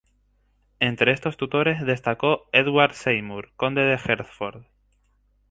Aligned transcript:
Entre 0.79 1.11
estos 1.11 1.37
tutores 1.37 1.85
destacó 1.85 2.49
Edward 2.53 2.93
Seymour, 2.95 3.51
conde 3.55 3.81
de 3.83 3.99
Hertford. 4.03 4.65